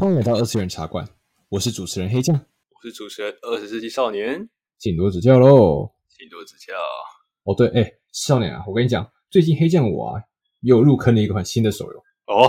[0.00, 1.04] 欢迎来到二次元茶馆，
[1.48, 4.48] 我是主持人黑酱，我是主持人二十世纪少年，
[4.78, 6.72] 请多指教喽，请多指教。
[7.42, 10.22] 哦，对，哎，少年啊，我跟你讲，最近黑酱我啊
[10.60, 11.98] 又入坑了一款新的手游。
[12.26, 12.48] 哦，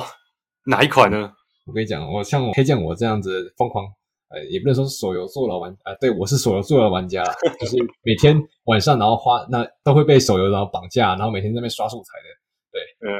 [0.64, 1.34] 哪一款呢？
[1.66, 3.84] 我跟你讲，我像我黑酱我这样子疯狂，
[4.28, 7.24] 呃，也不能说是手游坐牢玩，啊、呃，对，我是手游坐牢玩家，
[7.60, 12.30] 就是每天晚上然后花那都会被手游然后绑架，然后每天在那边刷素材的，
[12.72, 13.18] 对，嗯，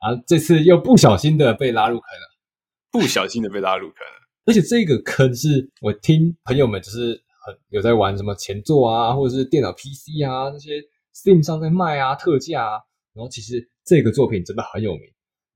[0.00, 2.31] 啊，这次又不小心的被拉入坑了。
[2.92, 10.72] 不小心的被拉入坑了， 而且这个坑是我听朋友们就是很有在玩什么前作啊，或者是电脑 PC 啊那些
[11.14, 12.70] Steam 上在卖啊特价啊，
[13.14, 15.02] 然后其实这个作品真的很有名。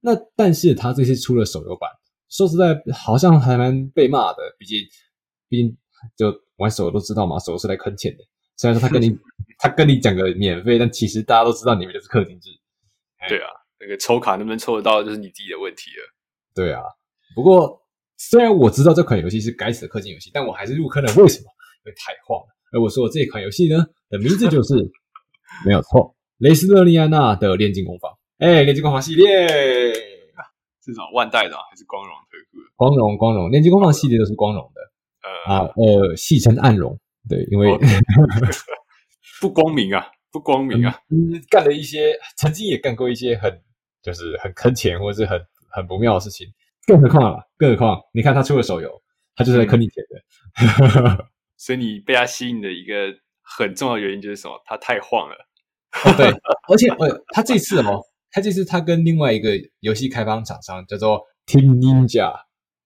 [0.00, 1.90] 那但是他这次出了手游版，
[2.28, 4.78] 说实在好像还蛮被骂的，毕竟
[5.48, 5.76] 毕竟
[6.16, 8.24] 就玩手游都知道嘛，手游是来坑钱的。
[8.56, 9.16] 虽然说他跟你
[9.58, 12.50] 他跟你讲个免费，但其实大家都知道你们就是氪金制。
[13.28, 13.48] 对啊，
[13.80, 16.14] 那个抽卡能不能抽得到就是你自己的问题了。
[16.54, 16.82] 对啊。
[17.36, 17.78] 不过，
[18.16, 21.12] 虽然我知道这款游戏是该死的氪金游戏，但我还是入坑了。
[21.16, 21.50] 为什么？
[21.84, 22.46] 因为太晃了。
[22.72, 24.74] 而我说的这款游戏呢，的名字就是
[25.66, 28.10] 没有错，雷斯勒利安娜的炼金工坊。
[28.38, 29.46] 哎，炼金工坊系列，
[30.82, 32.72] 至少万代的还是光荣推出的？
[32.74, 34.80] 光荣，光荣，炼金工坊系列都是光荣的。
[35.46, 36.98] 呃啊，呃，戏称暗荣。
[37.28, 37.78] 对，因为、哦、
[39.42, 43.60] 不光明啊，不光明啊，嗯，干了一些，曾经也干过一些很，
[44.02, 45.38] 就是很坑钱或者是很
[45.68, 46.46] 很不妙的事情。
[46.86, 48.90] 更何况了，更何况，你看他出了手游，
[49.34, 51.26] 他就是来坑你钱的。
[51.58, 54.54] 所以你被他吸引的一个很重要的原因就是什么？
[54.64, 55.36] 他太晃了。
[56.04, 56.26] 哦、对，
[56.68, 62.32] 而且呃，他这次哦，他这次他跟另外一个游戏开发厂商叫做 Team Ninja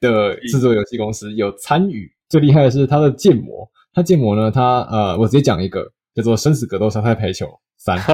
[0.00, 2.10] 的制作游戏公司有参与。
[2.28, 7.98] 最厉害的是他的建模，他建模呢，他呃，我直接讲一个叫做《生死格斗伤害排球三》。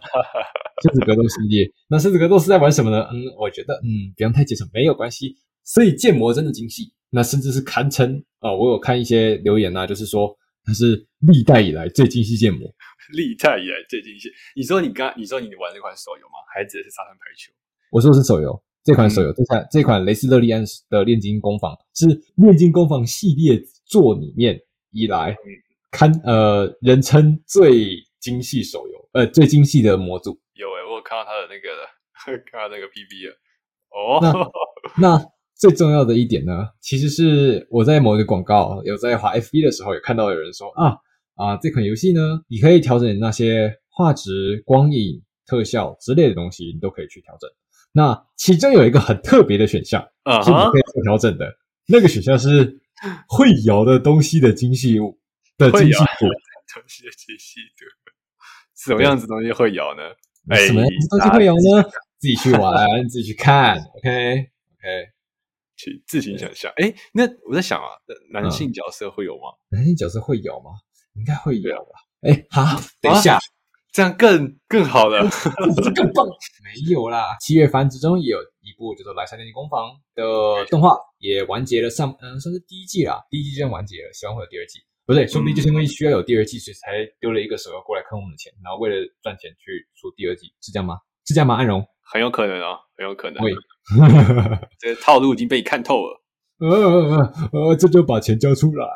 [0.82, 3.08] 生死格斗系列，那生死格斗是在玩什么呢？
[3.12, 5.36] 嗯，我觉得嗯，不用太介绍，没有关系。
[5.66, 8.56] 所以建模真的精细，那甚至是堪称啊、哦！
[8.56, 10.32] 我有看一些留言呐、啊，就是说
[10.64, 12.72] 它是历代以来最精细建模，
[13.12, 14.30] 历代以来最精细。
[14.54, 16.38] 你说你刚，你说你玩这款手游吗？
[16.54, 17.52] 还是指的是沙滩排球？
[17.90, 22.06] 我说的是手游，这款手游，这款这款雷斯勒利安的炼金工坊是
[22.36, 24.60] 炼金工坊系列作里面
[24.92, 25.36] 以来
[25.90, 30.40] 堪呃人称最精细手游，呃最精细的模组。
[30.54, 33.34] 有诶、欸、我有看到他的那个 看到那个 P B 了。
[33.90, 34.20] 哦，
[35.00, 35.10] 那。
[35.18, 40.96] 那最重要的一点呢，其实是我在某一个广告有在滑 FB 的时候，有看到有人说啊
[41.34, 47.48] 啊，这款游戏呢，你可以调整那些画质、光影、特效之类的东西，你都可以去调整。
[47.92, 50.44] 那其中有一个很特别的选项，uh huh.
[50.44, 51.50] 是你可以做调整的，
[51.88, 52.78] 那个选项是
[53.26, 55.18] 会摇的东西的精细物
[55.56, 56.26] 的精细度，
[56.74, 57.86] 东西的精细度，
[58.76, 60.02] 什么样子东西会摇呢？
[60.58, 61.82] 什么样子东西会摇呢？
[62.18, 65.15] 自己去玩，自己去看，OK OK。
[65.76, 66.72] 去自行想象。
[66.76, 67.86] 哎，那我在想啊，
[68.30, 69.54] 男性角色会有吗？
[69.68, 70.70] 男性角色会有吗？
[71.14, 71.92] 应该会有吧。
[72.22, 73.38] 哎，好，等一下，
[73.92, 75.20] 这样更更好了，
[75.94, 76.26] 更棒。
[76.64, 83.24] 没有啦，七月番之中也有一部叫做《来杀炼金工坊》的动画，也完结了上，嗯，算是第一季啦。
[83.30, 84.80] 第一季就完结了，希望会有第二季。
[85.06, 90.98] 不对，说不定就是因为需要有第二季，所以才丢了一个手游过来坑我们的钱，然后为了赚钱去出第二季，是这样吗？
[91.26, 91.56] 是这样吗？
[91.56, 93.42] 安荣，很有可能啊，很有可能。
[93.42, 93.52] 会。
[94.80, 96.22] 这个套路已经被你看透了。
[96.58, 98.86] 呃呃呃，这就把钱交出来。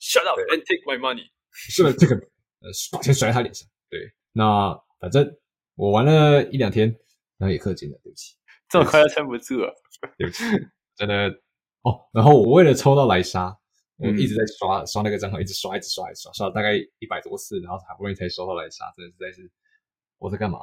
[0.00, 1.24] Shut up and take my money。
[1.50, 3.66] 是，这个呃，把钱甩在他脸上。
[3.90, 3.98] 对，
[4.32, 5.28] 那反正
[5.74, 6.88] 我玩了一两天，
[7.38, 7.98] 然后也氪金了。
[8.04, 8.36] 对不起，
[8.68, 9.74] 这么快要撑不住了。
[10.16, 10.44] 对不起，
[10.96, 11.28] 真的
[11.82, 11.98] 哦。
[12.12, 13.56] 然后我为了抽到莱莎，
[13.96, 18.84] 我一直在刷刷那个账号，一直刷，一直刷，一直刷，刷了大概一百多次，然后好不容易才收到莱莎。
[18.96, 19.50] 真的实在是，
[20.18, 20.58] 我在干嘛？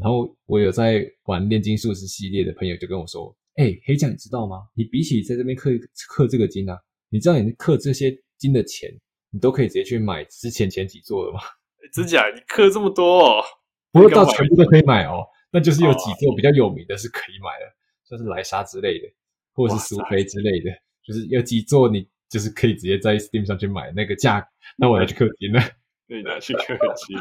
[0.00, 4.62] 然后我有在玩炼金术师系列的朋友就跟我说：“哎、欸，黑酱，你知道吗？
[4.74, 5.78] 你比起在这边氪
[6.16, 6.78] 氪这个金啊，
[7.08, 8.88] 你知道你氪这些金的钱，
[9.30, 11.40] 你都可以直接去买之前前几座的吗？
[11.92, 12.24] 真假？
[12.34, 13.42] 你氪这么多，哦，
[13.92, 15.24] 不会到全部都可以买哦。
[15.50, 17.66] 那就是有几座比较有名的是可以买的，
[18.08, 19.08] 像是莱莎之类的，
[19.54, 20.70] 或者是苏菲之类的，
[21.02, 24.46] 就是有几座你就是可以直接在 Steam 上去买那个价，
[24.76, 25.60] 那我要去氪金了。
[26.06, 27.18] 对拿，去氪金。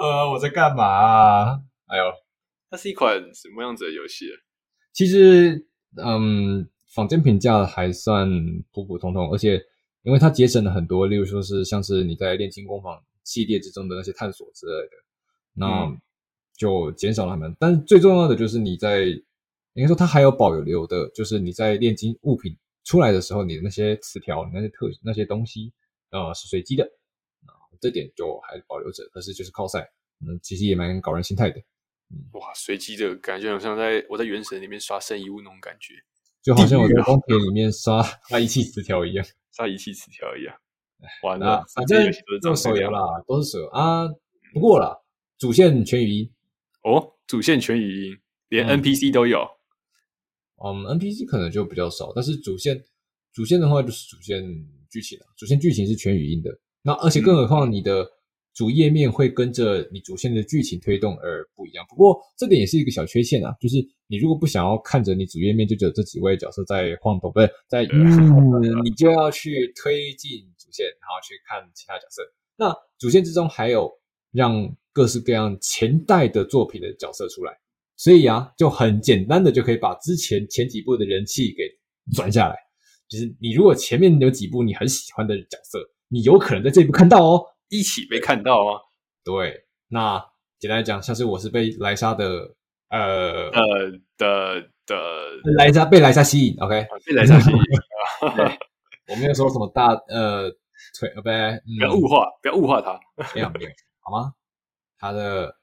[0.00, 1.60] 呃，我在干嘛啊？
[1.88, 2.04] 哎呦，
[2.70, 4.26] 它是一款什么样子的游戏？
[4.92, 8.28] 其实，嗯，坊间评价还算
[8.72, 9.62] 普普通通，而且
[10.02, 14.90] 因为它节省了很多，例如说是像是你在炼金工坊系列之中的那些探索之类的，
[15.54, 15.96] 那
[16.56, 17.56] 就减少了他们。
[17.58, 19.04] 但是最重要的就是你在，
[19.74, 25.72] 应该说它还有保留的，就是你在炼金物品出来的时候，你的那些词条、那些特那些东西，
[26.10, 26.84] 呃，是随机的，
[27.46, 29.04] 啊，这点就还保留着。
[29.12, 29.88] 可是就是靠赛，
[30.20, 31.60] 嗯，其实也蛮搞人心态的。
[32.32, 35.94] 哇，随机的感觉好像在我在原神里面刷圣遗物那种感觉，
[36.42, 40.54] 就好像我在光碟里面刷 刷遗器词条一样，刷遗器词条一样。
[41.22, 42.10] 完了，反正
[42.42, 44.08] 都是手游啦，都是手游啊。
[44.52, 44.96] 不过啦，
[45.38, 46.32] 主线全语音
[46.82, 48.18] 哦，主线全语音，
[48.48, 49.46] 连 NPC 都有。
[50.64, 52.82] 嗯，嗯，NPC 可能就比较少，但是主线
[53.32, 54.42] 主线的话就是主线
[54.90, 56.58] 剧情了，主线剧情是全语音的。
[56.82, 58.10] 那而且更何况你的
[58.58, 61.86] 主页面会跟着你主线的剧情推动而不一样。
[61.88, 63.76] 不过这点也是一个小缺陷啊，就是
[64.08, 72.20] 你如果不想要看着你主页面就只有这几位角色在晃动，不是在嗯，你就要去推进主线，然后去看其他角色。
[72.56, 73.88] 那主线之中还有
[74.32, 77.56] 让各式各样前代的作品的角色出来。
[77.96, 81.62] 所以啊，就很简单的就可以把之前前几部的人气给
[82.12, 82.56] 转下来。
[83.08, 85.78] 就是你如果前面有几部你很喜欢的角色，
[86.08, 88.80] 你有可能在这一部看到哦，一起被看到啊。
[89.24, 90.18] 对，那
[90.58, 92.54] 简单来讲，像是我是被莱莎的
[92.88, 93.62] 呃呃
[94.16, 94.96] 的的
[95.56, 97.58] 莱莎被莱莎吸引，OK，被莱莎吸引。
[98.36, 98.58] 对，
[99.14, 100.50] 我没有说什么大呃
[100.98, 102.98] 腿，不对，不要物化，不要物化他，
[103.34, 104.32] 没有没有，好吗？
[104.98, 105.54] 他的。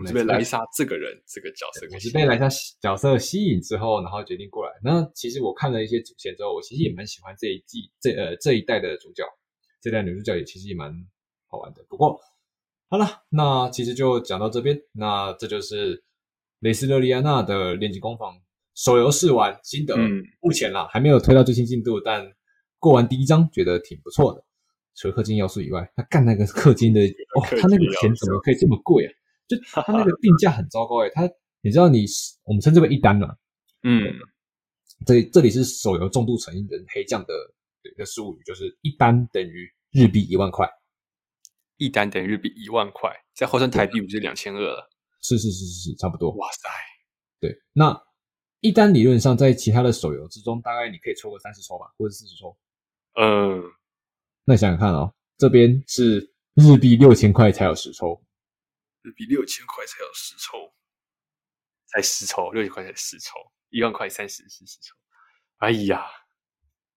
[0.00, 2.48] 我是被莱莎这个人这个角色，我是被莱莎
[2.80, 4.70] 角色吸引之后，然后决定过来。
[4.80, 9.24] 那其实我看了一些主线之后，我其实也蛮喜欢这一季这呃这一代的主角，
[9.82, 10.94] 这代女主角也其实也蛮
[11.48, 11.84] 好玩的。
[11.88, 12.20] 不过
[12.88, 14.80] 好了，那其实就讲到这边。
[14.92, 16.02] 那这就是
[16.60, 18.40] 雷斯勒利安娜的炼金工坊
[18.74, 19.94] 手游试玩心得。
[19.96, 22.32] 嗯，目前啦还没有推到最新进度，但
[22.78, 24.44] 过完第一章觉得挺不错的。
[24.94, 27.00] 除了氪金要素以外，他干那个氪金的
[27.36, 29.12] 哦，他那个钱怎么可以这么贵啊？
[29.46, 31.22] 就他那个定价很糟糕诶，他
[31.60, 32.04] 你知道你
[32.44, 33.34] 我们称之为一单嘛？
[33.82, 34.02] 嗯，
[35.06, 37.32] 这这里是手游重度成瘾人黑酱的
[37.82, 40.68] 一个术语，就是一单等于日币一万块，
[41.78, 44.90] 一单等于日币一万块，再换成台币不是两千二了？
[45.20, 46.30] 是是是是是，差不多。
[46.36, 46.68] 哇塞，
[47.40, 48.00] 对，那
[48.60, 52.56] 一单理论上在其他的手游之中，大概你可以抽个三十抽吧，或者四十抽。
[53.14, 53.62] 嗯，
[54.44, 58.22] 那你想想看哦，这边是日币六千块才有十抽。
[59.02, 60.72] 日币六千块才有十抽，
[61.86, 63.34] 才十抽，六千块才十抽，
[63.70, 64.94] 一万块三十四十抽。
[65.58, 66.04] 哎呀，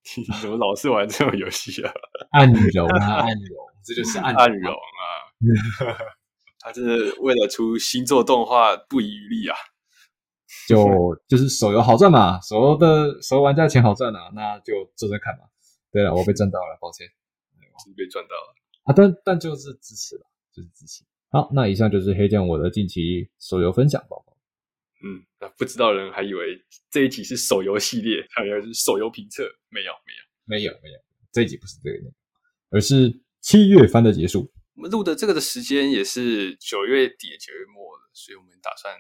[0.18, 1.92] 你怎么老是玩这种游戏啊？
[2.32, 4.78] 暗荣啊，暗荣，这就是暗暗荣啊！
[6.60, 9.56] 他真的为了出新作动画不遗余力啊！
[10.68, 10.86] 就
[11.28, 15.46] 就是手游好赚嘛，手游的手游玩家钱好赚啊，那就做做看嘛。
[15.92, 17.08] 对了，我被赚到了，抱歉，
[17.84, 18.94] 是被赚到了啊！
[18.96, 21.04] 但但就是支持了，就是支持。
[21.30, 24.36] 好，那以上就是黑剑我的近期手游分享报告。
[25.04, 31.00] 嗯，那不知道的人还以为这一集是手游系列，还以为是手游评测，没有，没有，没有，没有，
[31.32, 32.14] 这一集不是这个内容，
[32.70, 33.12] 而是
[33.42, 34.52] 七月番的结束。
[34.76, 38.96] 我们录的这个的时间也是九月底、九月末了，所以我们打算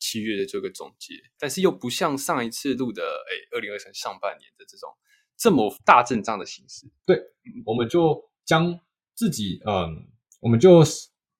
[0.00, 4.90] 七月的做个总结，但是又不像上一次录的，哎，二零二三上半年的这种
[5.36, 6.86] 这么大阵仗的形式。
[7.06, 7.20] 对，
[7.64, 8.78] 我们就将
[9.14, 10.08] 自己，嗯，
[10.40, 10.82] 我们就。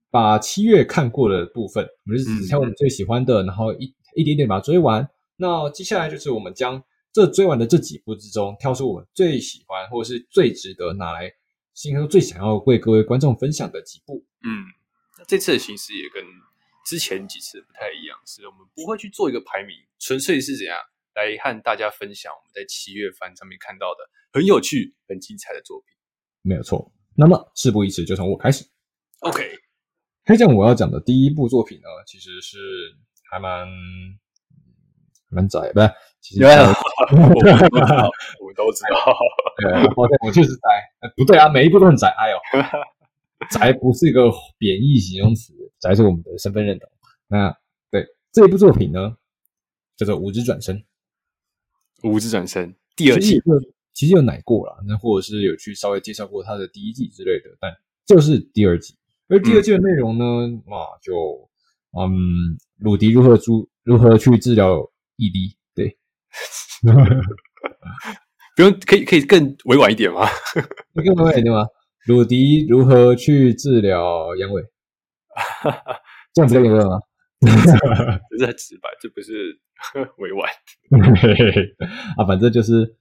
[0.08, 5.08] 把七月看过的部分，我们是只挑我们最喜欢的，嗯、然后一一点点把它追完。
[5.36, 6.82] 那接下来就是我们将
[7.12, 11.30] 这追完的这几部之中，挑出我们最喜欢或者是最值得拿来，
[11.84, 14.24] 应该说最想要为各位观众分享的几部。
[14.42, 14.64] 嗯，
[15.18, 16.24] 那这次的形式也跟
[16.86, 20.78] 之前几次不太一样，是我们不会去做一个排名，纯粹是怎样
[21.14, 25.88] 来和大家分享我们在七月番上面看到的很有趣、很精彩的作品。
[26.42, 26.92] 没有错。
[27.14, 28.64] 那么事不宜迟，就从我开始。
[29.20, 29.58] OK。
[30.26, 32.58] 黑酱我要讲的第一部作品呢，其实是
[33.36, 33.68] 还蛮
[35.28, 35.90] 蛮窄，不是？
[36.22, 37.44] 其实我们都知
[37.80, 38.96] 道，我都知道。
[39.58, 41.10] 对，抱歉，我就是宅。
[41.16, 42.08] 不对啊，每一部都很宅。
[42.16, 42.38] 哎呦，
[43.50, 46.88] 宅不是一个贬义形容词，宅是我们的身份认同。
[47.28, 47.54] 那
[47.90, 49.16] 对这一部作品呢，
[49.96, 50.78] 叫做《无职转身》。
[52.02, 53.40] 无职转身第二季，
[53.92, 57.70] 其实有奶过了，那或者是有去稍微介绍过它的第一季之类的，但
[58.06, 58.96] 就是第二季。
[59.28, 61.48] 而第二季的内容呢，啊、嗯，就
[61.98, 63.50] 嗯，鲁迪如何治
[63.84, 64.76] 如何去治疗
[65.16, 65.56] ED？
[65.74, 65.96] 对，
[68.56, 70.22] 不用，可以可以更委婉一点吗？
[70.94, 71.66] 更委婉一点吗？
[72.06, 74.64] 鲁迪如何去治疗阳痿？
[76.34, 77.00] 这样子有没有吗？
[77.40, 77.48] 这
[78.38, 79.58] 是很直白，这不是
[80.18, 80.50] 委婉
[82.16, 82.24] 啊。
[82.26, 82.96] 反正就是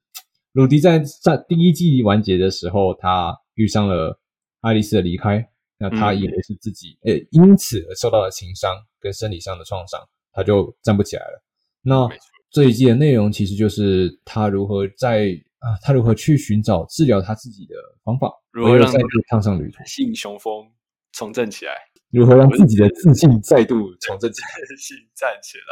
[0.54, 4.20] 鲁迪在在第一季完结的时候，他遇上了
[4.62, 5.50] 爱丽丝的离开。
[5.90, 10.00] 那他以为是自己，诶、嗯欸，因此而受到了情伤跟生理上的创伤，
[10.32, 11.44] 他就站不起来了。
[11.82, 12.10] 那
[12.50, 20.72] 这一季的内容其实就是他如何在啊，他如何去寻找治疗他自己的方法，如何让再度踏上旅途，自信雄风
[21.12, 21.74] 重振起来，
[22.12, 25.64] 如何让自己的自信再度重振起来， 自信站起来。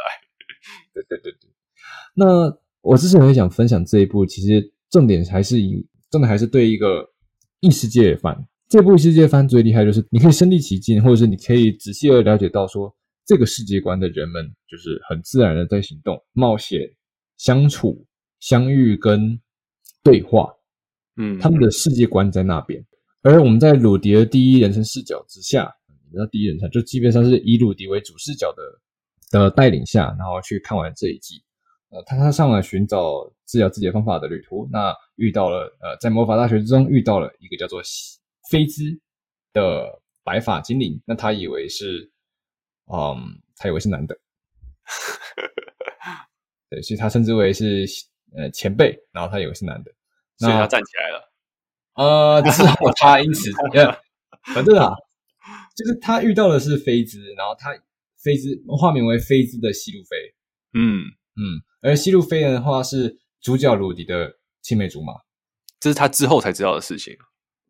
[0.92, 1.50] 对对对对。
[2.14, 7.12] 那我之前也想分享这一部，其实重点还是以重点还是对一个
[7.60, 8.46] 异世界番。
[8.74, 12.92] 这部世界番最厉害就是你可以身临其境，或者是你可以仔细的了解到说
[13.24, 16.80] 这个世界观的人们就是很自然的在行动、冒险、
[17.36, 18.04] 相处、
[18.40, 19.40] 相遇跟
[20.02, 20.52] 对话。
[21.14, 22.84] 嗯，他们的世界观在那边。
[23.22, 31.36] 而我们在鲁迪的第一人称视角之下，你知道第一人称就基本上是以鲁迪为主视角的的带领下，然后去看完这一季。
[31.90, 37.80] 呃，他他上来寻找治疗自己的方法的旅途，那遇到了呃，在魔法大学之中遇到了一个叫做
[38.50, 38.82] 菲兹
[39.52, 42.10] 的白发精灵，那他以为是，
[42.92, 44.18] 嗯，他以为是男的，
[46.70, 47.86] 对，所以他称之为是
[48.36, 49.92] 呃前辈，然后他以为是男的，
[50.38, 51.32] 所以他站起来了。
[51.94, 53.50] 呃，之后他因此，
[54.54, 54.94] 反正啊，
[55.76, 57.70] 就是他遇到的是菲兹，然后他
[58.18, 60.34] 菲兹化名为菲兹的西路飞，
[60.74, 61.04] 嗯。
[61.36, 65.14] 嗯，而西路菲的话是主角鲁迪的青梅竹马，
[65.80, 67.18] 这是他之后才知道的事情。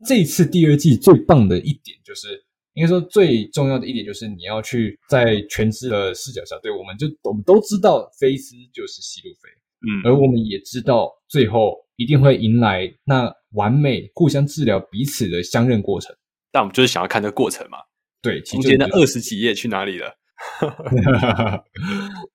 [0.05, 9.49] 这一次第二季最棒的一点就是，应该说最重要的一点就是你要去在全知的视角下，对，我们就我们都知道菲斯就是西路菲，
[9.87, 13.33] 嗯，而我们也知道最后一定会迎来那。
[13.55, 16.13] 完美互相治疗彼此的相认过程，
[16.51, 17.77] 但我们就是想要看这个过程嘛。
[18.21, 20.13] 对，中间的二十几页去哪里了？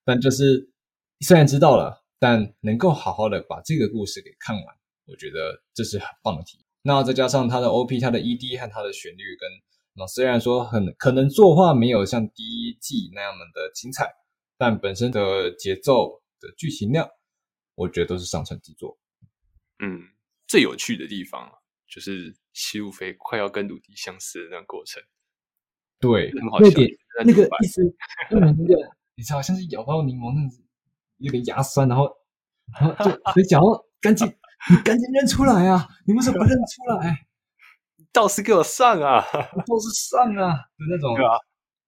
[0.02, 0.66] 但就是
[1.20, 4.64] 虽然知道了，但能够好好的把这个故事给看完，
[5.08, 6.66] 我觉得这是很棒的体验。
[6.82, 9.48] 那再加上它的 OP、它的 ED 和它的旋律跟，
[9.94, 14.10] 那虽然说很可能作画没有像第一季那样的精彩，
[14.56, 17.08] 但本身的节奏的剧情量，
[17.74, 18.98] 我觉得都是上乘之作。
[19.78, 20.08] 嗯。
[20.48, 21.48] 最有趣的地方
[21.86, 25.00] 就是西路飞快要跟鲁迪相似的那个过程，
[26.00, 26.90] 对，很好笑，那点
[27.24, 27.80] 那个意思，
[28.32, 28.46] 那个
[29.14, 30.60] 你知道，像是咬到柠檬那样子，
[31.18, 32.10] 有点牙酸，然后
[32.80, 34.26] 然后就 所以讲要赶紧，
[34.68, 35.88] 你赶紧认出来啊！
[36.06, 37.26] 你为什么不认出来？
[38.12, 39.24] 倒是给我上啊！
[39.32, 40.52] 倒是上啊！
[40.76, 41.16] 的那种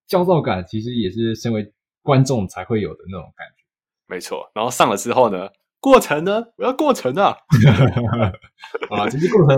[0.06, 3.64] 焦躁感，其实也是身为观众才会有的那种感觉。
[4.06, 5.50] 没错，然后上了之后呢？
[5.80, 6.44] 过程呢？
[6.56, 7.36] 我要过程啊！
[8.90, 9.56] 啊，这些过程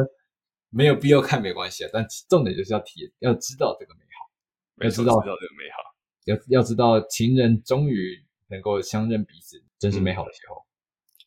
[0.71, 1.91] 没有必要看，没关系啊。
[1.93, 5.95] 但重点就是要体验，要知道这个美好，要知道知道这个美好，
[6.25, 10.65] 要要知道情人终于能够相认彼此，真是美好的时候。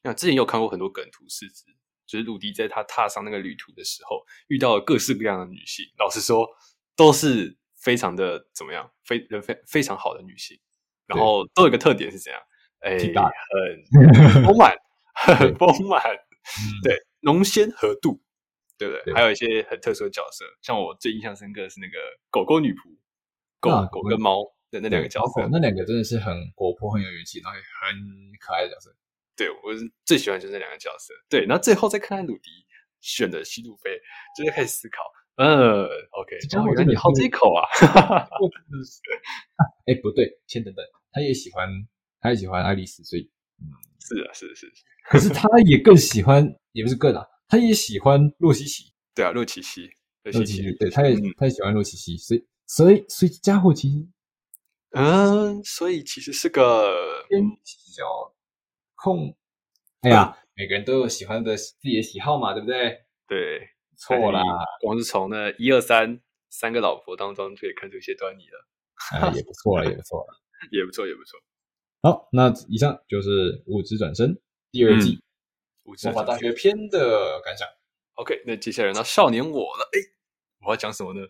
[0.08, 1.66] 那、嗯、之前有看过很多梗图，是指
[2.06, 5.86] 就是鲁迪在他踏上那个旅途的时候，遇到了各式各样的女性。
[6.00, 6.48] 老实说，
[6.96, 10.60] 都是非常的怎么样，非人非非常好的女性，
[11.06, 12.42] 然后都有一个特点是怎样？
[12.80, 14.76] 哎，很丰满。
[15.18, 16.00] 很丰满，
[16.84, 18.22] 对，浓鲜合度，
[18.78, 19.04] 对不对？
[19.06, 21.98] 对，还有一些很特殊的角色，像我最印象深刻的是那个
[22.30, 22.96] 狗狗女仆，
[23.60, 27.98] 狗、啊、狗跟猫的那两个角色，那两个真的是很活泼、很有元气，然后也很
[28.40, 28.96] 可爱的角色。
[29.38, 29.72] 对，我
[30.04, 31.14] 最喜欢就是那两个角色。
[31.30, 32.50] 对，然后最后再看看鲁迪
[33.00, 33.92] 选的西路飞，
[34.36, 35.04] 就是开始思考，
[35.36, 37.64] 嗯，OK，这样我觉得你好这一口啊
[39.86, 41.70] 哎，不对，先等等，他也喜欢，
[42.20, 43.30] 他也喜欢爱丽丝，所以，
[43.62, 43.70] 嗯，
[44.02, 44.84] 是啊，是是是。
[45.10, 48.92] 可是他也更喜欢，也不是更啊，他也喜欢洛奇西。
[49.14, 49.90] 对啊，洛奇西，
[50.24, 54.08] 洛奇西，对，他也、嗯、他也喜欢洛奇西，所以所以所以家伙其实，
[54.92, 58.04] 嗯，所以其实是个偏小
[58.98, 59.38] 控。
[60.02, 63.06] 哎呀，每个人都有喜欢的自己的喜好嘛，对不对？
[63.28, 64.42] 对，错啦，
[64.82, 68.68] 光是从那一二三三个老婆当中就可以看出一些端倪了。
[69.14, 71.40] 哎，也不错了，也不错了， 也不错，也不错。
[72.04, 74.40] 好，那以上就是物质转身。
[74.72, 75.20] 第二季
[75.84, 77.68] 魔法大学篇的感想。
[78.16, 79.90] OK，那接下来呢少年我了。
[79.94, 80.00] 哎，
[80.66, 81.28] 我要讲什么呢？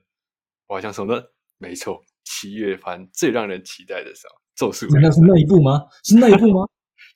[0.68, 1.24] 我要讲什么呢？
[1.58, 5.02] 没错，七月番最让人期待的是《咒术回战》。
[5.06, 5.88] 那是那一部吗？
[6.04, 6.68] 是那一部吗？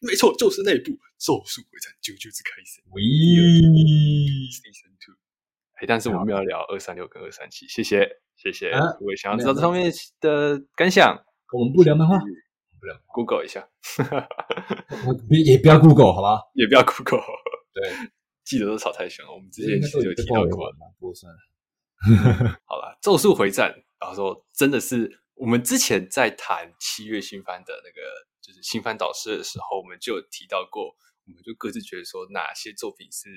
[0.01, 2.81] 没错，就是那一部《咒术回战》啾啾之开始。
[2.89, 5.15] 喂，Season Two。
[5.75, 7.67] 哎，但是我们要聊二三六跟二三七。
[7.67, 8.71] 谢谢，谢谢。
[8.71, 12.17] 如果想要知道这方面的感想，我们不聊漫画。
[13.13, 13.69] Google 一下，
[15.29, 16.41] 也不要 Google 好吧？
[16.55, 17.21] 也不要 Google。
[17.71, 17.91] 对，
[18.43, 19.31] 记得都炒太凶了。
[19.31, 21.37] 我们之前其实有提到过，不算了。
[22.65, 30.95] 好了，《咒术回战》，然后说真的是我们之前在谈七月新番的那个，就是新番导师的时候，我们就有提到过，
[31.25, 33.29] 我们就各自觉得说哪些作品是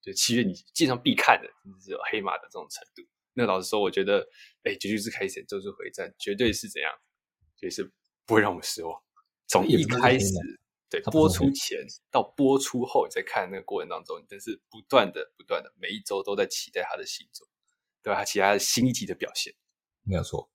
[0.00, 3.02] 就七月你经常必看的，甚至是有黑马的这种程度。
[3.34, 4.28] 那老实说，我觉得，
[4.64, 6.92] 哎，《啾啾之开始》《咒术回战》绝对是怎样，
[7.56, 7.92] 就是。
[8.28, 9.02] 不会让我们失望。
[9.46, 10.26] 从一开始，
[10.90, 11.78] 对播出前
[12.10, 17.48] 到播出后，你在看那个过程当中，你真是不断的、不断的，每一周都在期待他的新作，
[18.02, 18.22] 对吧？
[18.26, 19.54] 期待他的新一集的表现，
[20.02, 20.50] 没有错。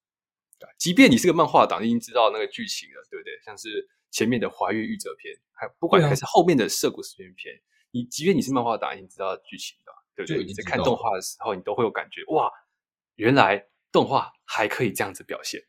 [0.63, 3.34] 对，即便你是个漫画党，你已经知道那个剧情了，对不对？
[3.46, 7.53] 像是前面的华月玉折篇，还不管还是后面的涩谷事变篇，
[7.91, 10.43] 你即便你是漫画党，已经知道剧情了，对不对？
[10.46, 12.50] 你在看动画的时候，你都会有感觉，哇，
[13.15, 15.62] 原来动画还可以这样子表现。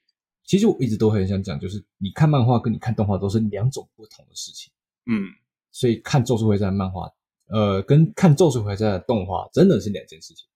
[0.45, 4.73] 其实我一直都很想讲，就是你看漫画跟你看动画都是两种不同的事情。
[5.07, 5.29] 嗯，
[5.73, 7.11] 所以看《咒术回战》漫画，
[7.49, 10.47] 呃，跟看《咒术回战》的动画真的是两件事情。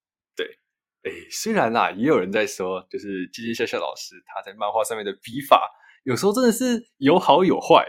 [1.08, 5.70] 对，哎，虽然啦，也有人在说，就是吉吉笑笑老师他在漫画上面的笔法，
[6.04, 7.86] 有时候真的是有好有坏。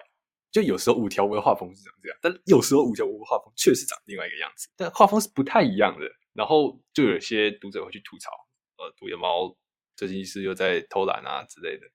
[0.51, 6.05] 就有时候五条悟的画风是长这样，但有时候五条悟的画风确实长另外一个样子，但画风是不太一样的。
[6.33, 8.31] 然后就有些读者会去吐槽，
[8.77, 9.55] 呃，独眼猫
[9.95, 11.85] 最近是又在偷懒啊之类的。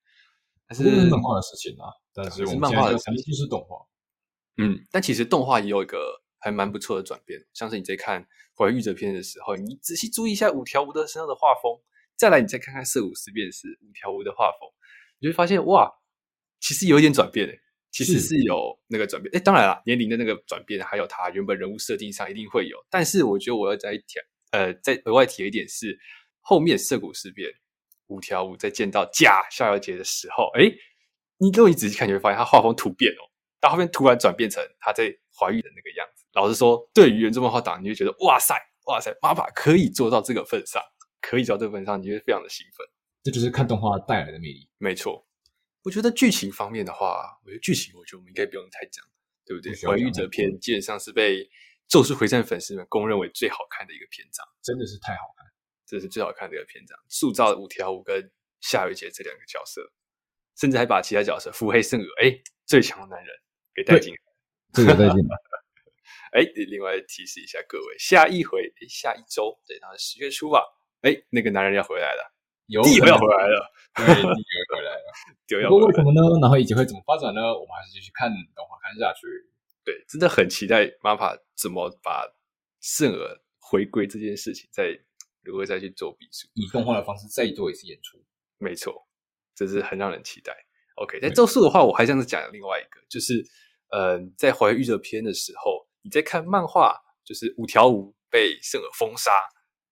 [0.68, 3.76] 但是漫画的事情啊，但是我们漫画的肯定就是动画。
[4.58, 8.22] 嗯，但其实动画也有一个还蛮不错的转变，像是你在看
[8.54, 11.80] 《怀玉折篇》的时候，你仔细注意一下五条悟的身上的画风，
[12.16, 14.68] 再来你再看看《涩谷事变》时五条悟的画风，
[15.18, 15.90] 你就会发现哇，
[16.60, 17.60] 其实有一点转变诶。
[17.96, 22.76] 其实是有那个转变，哎，当然了，年龄的那个转变，还有他原本人物设定上一定会有。
[22.90, 24.18] 但是我觉得我要再提，
[24.50, 25.96] 呃，再额外提一点是，
[26.40, 27.48] 后面涩谷事变，
[28.08, 30.64] 五条悟在见到假逍遥节的时候，哎，
[31.38, 36.23] 你如果你仔细看，你会发现他画风突变哦，到后面突然转变成他在怀孕的那个样子。
[36.34, 38.54] 老实说，对于原著漫画党，你就觉得哇塞，
[38.86, 40.82] 哇塞，妈妈可以做到这个份上，
[41.20, 42.86] 可以做到这个份上，你会非常的兴奋。
[43.22, 45.26] 这就是看动画带来的魅力，没错。
[45.82, 49.04] 我觉得剧情方面的话，我觉得剧情，我觉得我们应该不用太讲，
[49.46, 49.72] 对不对？
[49.88, 51.44] 《华月玉者篇》基本上是被
[51.88, 55.46] 《咒术回战》粉丝们公认为最好看的一个篇章，真的是太好看，
[55.86, 59.80] 这是最好看的一个篇章，塑造了五条悟跟夏雨杰这两个角色，
[60.56, 62.34] 甚至还把其他角色腹黑圣娥，哎，
[62.66, 63.34] 最强的男人
[63.74, 64.18] 给带进来，
[64.72, 65.36] 这个带进来。
[66.34, 70.60] 哎，另外提示一下各位，下一回，下一周，对，然后十月初吧，
[71.02, 72.34] 哎，那个男人要回来了。
[72.66, 75.12] 有地要回来了，对，地要回来了。
[75.68, 76.20] 不过为什么呢？
[76.40, 77.52] 然后以及会怎么发展呢？
[77.52, 79.26] 我们还是继续看动画看下去。
[79.84, 82.26] 对，真的很期待 MAPPA 怎么把
[82.80, 84.98] 圣儿回归这件事情再
[85.42, 88.18] 如何再去做笔数，以动画的方式再做一次演出。
[88.56, 89.06] 没错，
[89.54, 90.56] 这是很让人期待。
[90.96, 93.44] OK，在咒术的话，我还这样子讲另外一个，就是
[93.90, 99.32] 呃，在华月玉折篇的时候，你在看漫画，就是五条悟被圣尔封杀。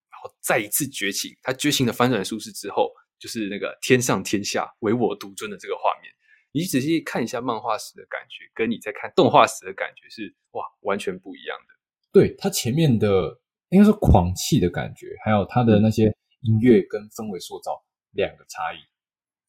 [0.09, 6.13] 然后再一次觉醒，他觉醒的翻转术式之后，就是那个天上天下唯我独尊的这个画面。
[6.53, 11.75] 你仔细看一下漫画时的感觉，跟你在看动画时的感觉是哇，完全不一样的。
[12.13, 18.77] 对，他前面的应该是狂气的感觉，还有他的那些音乐跟氛围塑造两个差异。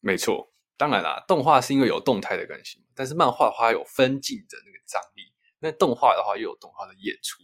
[0.00, 5.33] 没错，当然啦，动画是因为有动态的更新，但是漫画它有分镜的那个张力，
[5.64, 7.42] 那动画的话又有动画的演出，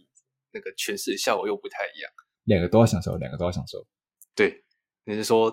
[0.51, 2.11] 那个诠释的效果又不太一样。
[2.43, 3.83] 两个都要享受，两个都要享受。
[4.35, 4.63] 对，
[5.05, 5.51] 你是说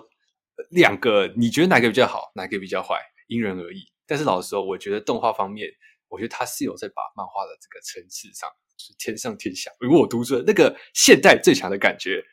[0.69, 1.27] 两个？
[1.35, 3.01] 你觉得哪个比较好，哪个比较坏？
[3.27, 3.91] 因人而异。
[4.05, 5.67] 但是老实说，我觉得动画方面，
[6.09, 12.23] 我觉得他是有在把漫画的这个层次上，就是天上天下唯我独尊那个现代最强的感觉，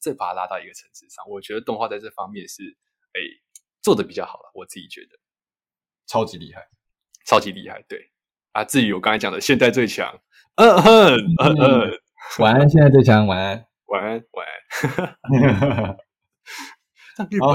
[0.00, 1.24] 再把它拉到一个层次上。
[1.28, 2.64] 我觉得动画在这方面是
[3.12, 3.20] 哎
[3.80, 5.10] 做的比较好了，我自己觉得
[6.08, 6.68] 超级厉害，
[7.24, 7.80] 超级厉害。
[7.88, 8.10] 对
[8.54, 10.20] 啊，至于我刚才讲的现在最强，
[10.54, 11.10] 嗯哼
[11.42, 11.90] 嗯嗯，
[12.38, 13.66] 晚安，现在最强，晚安。
[13.86, 14.54] 晚安，晚安。
[17.18, 17.48] 像日本，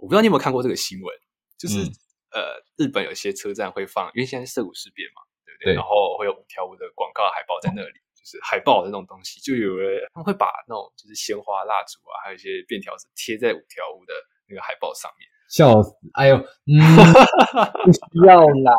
[0.00, 1.14] 我不知道你有没有看过这个新闻，
[1.58, 1.92] 就是、嗯、
[2.32, 5.72] 呃，日本有些车站会放，因为现在涩谷事变嘛，对不对？
[5.72, 14.14] 对，然后会有五条悟的广告海报在那里，就是海报的那种东西，就有人他们会把那种就是鲜花、蜡烛啊，还有一些便条纸贴在五条悟的
[14.48, 15.28] 那个海报上面。
[15.48, 15.92] 笑死！
[16.14, 16.74] 哎呦，嗯、
[17.84, 18.72] 不需要啦。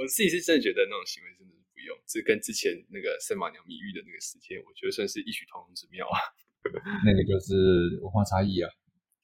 [0.00, 1.94] 我自己是真的觉得那种行为真的是不用。
[2.06, 6.16] 这跟之前那个圣马娘密遇的那个事件，我觉得算是异曲同工之妙啊。
[7.04, 8.70] 那个就是文化差异啊，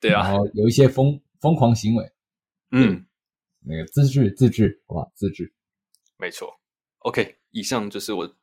[0.00, 2.12] 对啊，然后有一些疯疯狂行为，
[2.72, 3.06] 嗯，
[3.60, 5.52] 那个自制自制，哇，自制，
[6.18, 6.60] 没错。
[7.00, 8.36] OK，以上就是我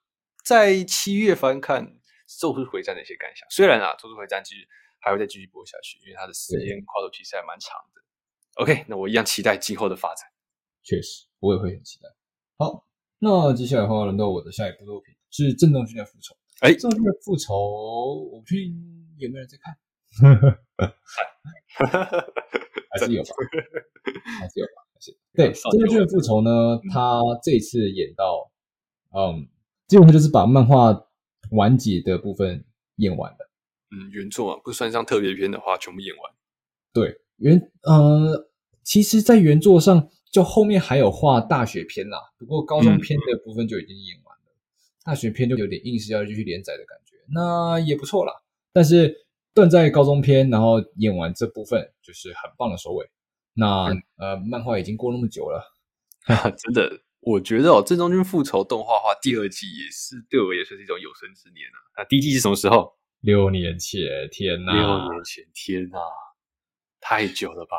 [0.43, 1.85] 在七月翻看
[2.39, 3.47] 《咒术回战》的一些感想。
[3.49, 4.67] 虽然啊，《咒术回战》其实
[4.99, 8.01] 还会再继续播下去，因为它的时间跨度其实还蛮长的。
[8.61, 10.27] OK，那我一样期待今后的发展。
[10.83, 12.07] 确实，我也会很期待。
[12.57, 12.85] 好。
[13.19, 16.35] 那接下来的话，轮到我的下一部作品是《震动君的复仇》。
[16.59, 18.75] 哎，正宗君的复仇，我不确定
[19.17, 19.73] 有没有人在看
[22.91, 23.29] 还是有吧，
[24.39, 25.53] 还是有吧，还是对。
[25.53, 28.51] 正宗君的复仇呢，他这次演到，
[29.15, 29.47] 嗯，
[29.87, 31.05] 基本上就是把漫画
[31.51, 32.65] 完结的部分
[32.97, 33.49] 演完了。
[33.91, 36.33] 嗯，原作啊，不算上特别篇的话，全部演完。
[36.91, 38.49] 对，原呃，
[38.83, 40.09] 其实，在原作上。
[40.33, 48.33] 就后面还有画大学篇啦，不过高中篇的部分就已经演完了，嗯、大学篇就有点硬是要继续连载的感觉，那也不错啦。
[48.73, 49.15] 但是
[49.53, 53.07] 断在高中篇，然后演完这部分就是很棒的收尾。
[53.53, 55.71] 那、嗯、呃，漫画已经过那么久了，
[56.57, 61.77] 真的我觉得哦，《正中军复仇》动画化第二季也是对我也算是一种有生之年啊。
[61.97, 62.91] 那第一季是什么时候？
[63.19, 64.73] 六年前，天呐！
[64.73, 65.99] 六年前，天呐！
[66.99, 67.77] 太久了吧？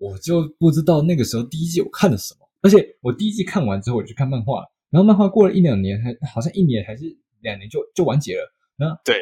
[0.00, 7.04] 我就不知道那个时候第一季我看了什么，而且我第一季看完之后我就看漫画，然后漫画过了一两年，还好像一年还是
[7.40, 8.52] 两年就就完结了。
[8.76, 9.14] 那对，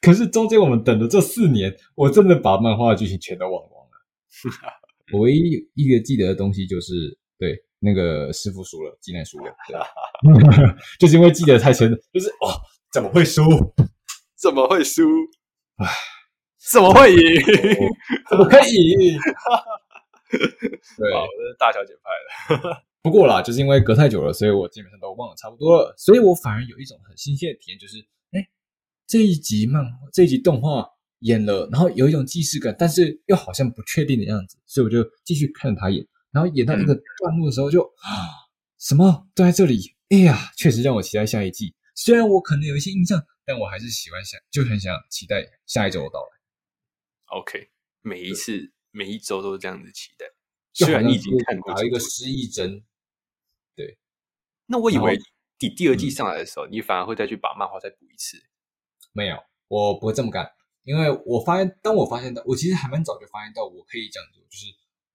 [0.00, 3.92] 可是中间我们等的这四年，我真的把漫画的剧情全都忘光了。
[5.12, 7.62] 我唯一一个记得的东西就是对。
[7.80, 9.54] 那个师傅输了，技能输了，
[10.98, 12.48] 就是因为记得太深，就是哦，
[12.90, 13.42] 怎么会输？
[14.40, 15.02] 怎么会输？
[15.76, 15.86] 唉，
[16.72, 17.18] 怎么会赢？
[18.30, 19.18] 怎么可以赢？
[20.30, 22.82] 对，我是大小姐派的。
[23.02, 27.98] 不过啦，就是因为隔太久了，所以我基本上都忘了差不多了，所以我反而有一种很新鲜的体验，就是
[28.32, 28.48] 哎，
[29.06, 30.88] 这一集漫画，这一集动画
[31.20, 36.06] 演了，然后有一种既视感，但是又好像不确定的样子，所以我就继续看着他演。
[36.32, 38.26] 然后演到一个段落的时候就，就啊，
[38.78, 41.74] 什么都在这里，哎呀，确实让我期待下一季。
[41.94, 46.26] 虽然我可能有一些印象，但我还是喜欢想，就很想期待下一周的到来。
[47.26, 47.70] OK，
[48.02, 50.26] 每一次每一周都是这样子期待。
[50.72, 52.84] 虽然你已经看过一个失忆针，
[53.74, 53.98] 对。
[54.66, 55.18] 那我以为
[55.58, 58.36] 第第二季上来的时候，嗯、你反而会再去把漫画再补一次。
[59.12, 59.36] 没有，
[59.68, 60.50] 我不会这么干，
[60.82, 64.66] 因为我发现，当我发现到，我其实还蛮早就发现到，我可以这样做，就是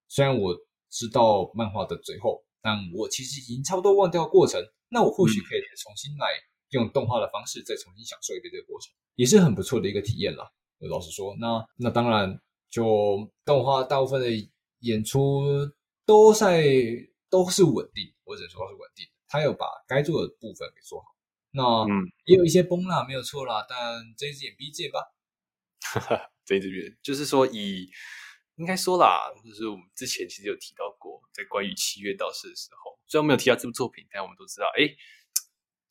[0.08, 0.56] 虽然我。
[0.91, 4.60] 知道漫画的最后，但我其实已经差不多忘掉过程。
[4.89, 6.26] 那我或许可以重新来
[6.69, 10.52] 用动画的方式再重新享受一遍这个过程，也是很不错的一个体验啦。
[10.88, 12.39] 老实说，那那当然，
[12.70, 14.28] 就动画大部分的
[14.80, 15.44] 演出
[16.06, 16.63] 都在
[17.30, 21.08] 都是稳定，或者说是稳定，他有把该做的部分给做好。
[21.52, 23.78] 那嗯，也有一些崩啦，没有错啦，但
[24.15, 25.00] 睁一只眼闭一只眼吧。
[25.94, 27.89] 哈哈，睁一只眼就是说以。
[28.56, 34.84] 应该说啦，就是我们之前其实有提到过，在关于七月道士的时候，虽然没有提到这部作品，但我们都知道，哎，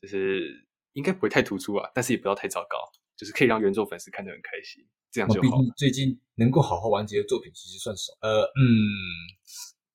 [0.03, 2.77] 就是应该不会太突出啊，但是也不要太糟糕，
[3.19, 5.59] 就是可以让原作粉丝看得很开心，这样就好。
[5.77, 8.13] 最近能够好好完结的作品其实算少。
[8.23, 8.63] 呃，嗯，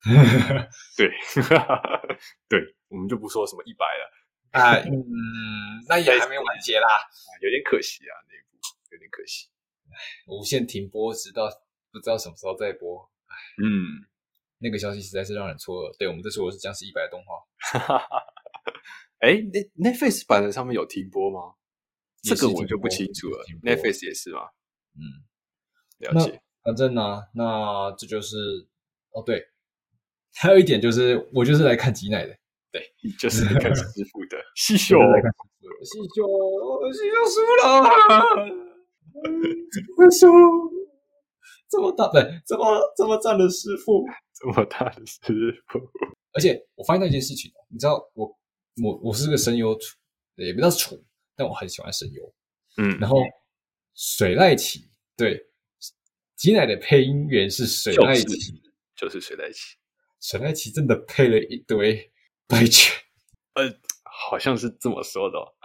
[0.96, 1.08] 对，
[2.48, 4.04] 对，我们就不说什么一百了
[4.60, 4.94] 啊，嗯，
[5.88, 6.86] 那也还没完结啦，
[7.42, 8.58] 有点可惜啊，那一部
[8.92, 9.48] 有点可惜，
[10.28, 11.48] 无限停播直到。
[11.94, 14.02] 不知道什么时候再播，哎，嗯，
[14.58, 15.96] 那个消息实在是让人错愕。
[15.96, 17.38] 对，我们这说的是僵尸一百的动画。
[19.20, 19.38] 哎，
[19.76, 21.54] 那 Netflix 版的上面有停播吗？
[22.24, 23.44] 这个我就不清楚了。
[23.62, 24.40] Netflix 也是吗？
[24.96, 25.02] 嗯，
[25.98, 26.40] 了解。
[26.62, 28.36] 反正呢，那这就是
[29.10, 29.44] 哦，对，
[30.34, 32.34] 还有一点就是，我就是来看吉乃的，
[32.72, 32.82] 对，
[33.18, 34.38] 就是来看师傅的。
[34.56, 34.96] 细秀，
[35.82, 36.24] 细秀，
[36.92, 37.84] 细秀输了，
[39.70, 40.26] 怎么会输？
[41.68, 42.64] 这么大，对，这么
[42.96, 45.20] 这么赞的师傅，这么大的师
[45.68, 45.78] 傅，
[46.32, 48.26] 而且我发现到一件事情，你知道，我
[48.82, 49.98] 我我是个声优厨，
[50.36, 50.70] 也不知道
[51.36, 52.34] 但我很喜欢声优，
[52.76, 53.18] 嗯，然后
[53.94, 55.40] 水濑奇，对，
[56.36, 58.62] 吉乃的配音员是水濑奇，
[58.96, 59.76] 就是水濑奇，
[60.20, 62.12] 水濑奇真的配了一堆
[62.46, 62.94] 白犬，
[63.54, 63.64] 呃，
[64.04, 65.52] 好像是这么说的，哦。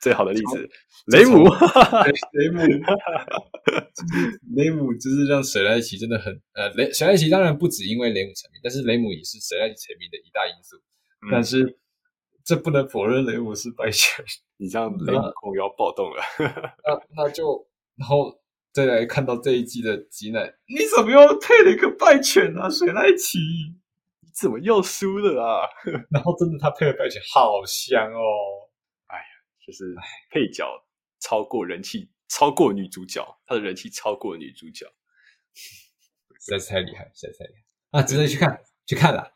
[0.00, 0.68] 最好的例子，
[1.08, 1.44] 雷姆，
[2.32, 2.60] 雷姆，
[4.54, 10.76] 雷姆就是让水濑奇真的很呃，雷水濑奇当然不止因为雷姆成名，但是雷姆也是水濑奇成名的一大因素。
[11.22, 11.78] 嗯、但是
[12.44, 14.24] 这不能否认雷姆是败犬，
[14.58, 16.22] 你这样雷姆控要暴动了。
[16.38, 18.38] 那 那就然后
[18.72, 22.68] 再来看到这一季的吉乃，你怎么又配了一个败犬啊？
[22.68, 23.38] 水濑奇，
[24.20, 25.66] 你怎么又输了啊？
[26.10, 28.20] 然后真的他配了败犬，好香哦。
[29.06, 29.24] 哎呀
[29.66, 29.94] 就是
[30.30, 30.68] 配角
[31.20, 34.84] 超过人气，超过女主角，他的人气超过女主角，
[35.54, 38.02] 实在是太厉害，实在是太厉害啊！
[38.02, 39.32] 值得去看，去看了。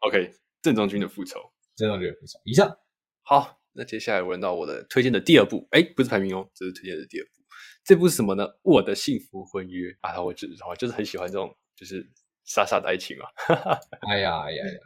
[0.00, 1.40] OK，正宗军的复仇，
[1.76, 2.40] 正宗军的复仇。
[2.44, 2.76] 以上，
[3.22, 7.30] 好，那接下来轮到我的推荐的第二部，哎，不是排名哦，这是推荐的第二部。
[7.84, 8.48] 这部是什么呢？
[8.62, 10.20] 我的幸福婚约啊！
[10.22, 12.10] 我就是我就是很喜欢这种就是
[12.44, 13.26] 傻傻的爱情 嘛。
[14.08, 14.78] 哎呀哎呀哎呀，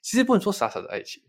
[0.00, 1.22] 其实不能说傻傻的爱情。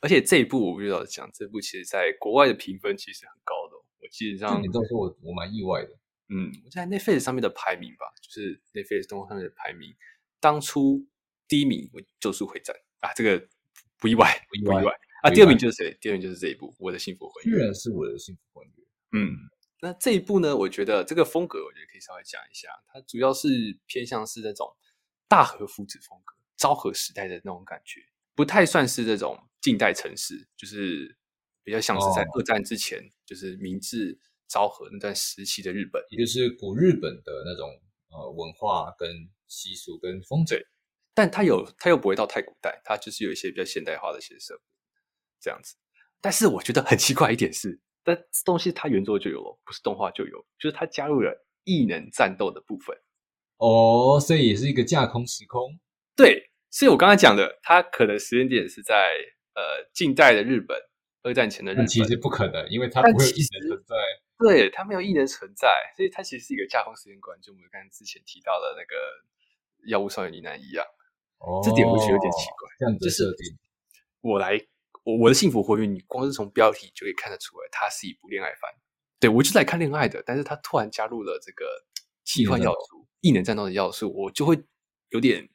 [0.00, 3.76] 而且这一部我遇到讲，这部其实在国外的评分其实很高的。
[4.00, 5.88] 我基本上，你都说我我蛮意外的。
[6.28, 9.92] 嗯，我在 Netflix 上面的排名吧，就是 Netflix 动画上面的排名，
[10.38, 11.04] 当初
[11.48, 13.48] 第一名我《咒术回战》啊，这个
[13.98, 15.30] 不意外，不意外，意外啊。
[15.30, 15.96] 第二名就是谁？
[16.00, 17.50] 第二名就是这一部《我的幸福婚约》。
[17.58, 18.84] 居然是我的幸福婚约。
[19.12, 19.34] 嗯，
[19.80, 22.68] 那这一部呢，我觉得这个风格，我觉得可以稍微讲一下。
[22.92, 23.48] 它主要是
[23.86, 24.68] 偏向是那种
[25.26, 28.00] 大和夫子风格，昭和时代的那种感觉。
[28.34, 31.16] 不太算是这种近代城市，就是
[31.64, 37.68] 比较像是在二战之前，哦、就是明治昭和那段时期的日本，也就是古日本的那种
[38.10, 40.54] 呃文化跟习俗跟风俗。
[41.18, 44.62] 但它有它又不会到太古代，它就是有一些比较现代化的一些设备
[45.40, 45.74] 这样子。
[46.20, 52.96] 但是我觉得很奇怪一点是，但东西它原作就有了，不是动画就有，就是它加入了异能战斗的部分。
[53.56, 55.76] 哦，所以也是一个架空时空。
[56.14, 58.94] 对，所以我刚才讲的，它可能时间点是在
[59.56, 60.80] 呃近代的日本，
[61.24, 61.86] 二战前的日本。
[61.88, 63.96] 其实不可能，因为它不会有异能存在。
[64.38, 68.94] 对，它没有异能存在，所以它其实是一个架空时间观，就我们刚才之前提到的那个
[69.90, 70.86] 《药物少年呢喃》一样。
[71.38, 72.68] 哦，这点我觉得有点奇怪。
[72.78, 73.58] 这样子设定，就是、
[74.20, 74.58] 我来。
[75.04, 78.70] 我我的幸福婚约，你光是从标题就可以看得出来，它是一部恋爱番。
[79.18, 81.64] 对，我就是来看恋爱的，但是它突然加入了这个
[82.24, 84.62] 奇幻要素、异能战斗的要素，我就会
[85.08, 85.48] 有点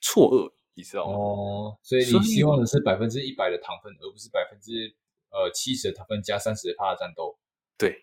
[0.00, 1.12] 错愕，你知道吗？
[1.12, 4.72] 哦，所以你希望的是百分之一百的糖分，而不是百分之
[5.30, 7.38] 呃七十的糖分加三十的趴的战斗。
[7.76, 7.96] 对，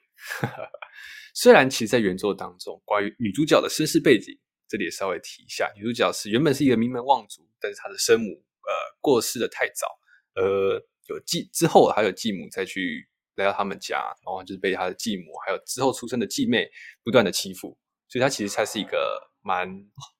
[1.35, 4.33] 虽然其实，在原作当中，关于女主角的身世背景，
[4.67, 9.99] 这里也稍微提一下，女主角是原本是一个名门望族，但是她的生母呃过世的太早。
[10.35, 16.69] 呃，有继之后还有继母再去来到他们家，然后就是被他的继母还有之后出生的继妹
[17.03, 17.77] 不断的欺负，
[18.09, 19.65] 所以她其实才是一个蛮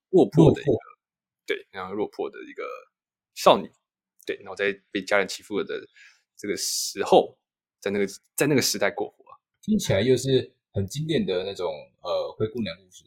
[0.08, 0.72] 落魄的一个，
[1.46, 2.64] 对，然后落魄的一个
[3.34, 3.70] 少女，
[4.24, 5.86] 对，然后在被家人欺负了的
[6.34, 7.38] 这个时候，
[7.78, 9.24] 在那个在那个时代过活，
[9.60, 13.04] 听起来又是很经典的那种呃灰姑娘故事，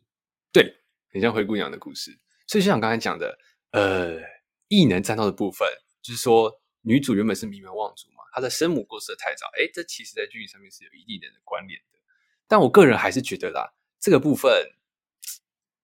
[0.52, 0.75] 对，
[1.12, 3.38] 很像灰姑娘的故事，所以就像刚才讲的，
[3.72, 4.19] 呃，
[4.67, 5.67] 异能战斗的部分，
[6.02, 6.60] 就是说。
[6.82, 12.00] 女主原本是名门望族嘛，她的生母过世的太早，哎，这其实在剧情上面是有一定的关联的。
[12.48, 14.50] 但我个人还是觉得啦，这个部分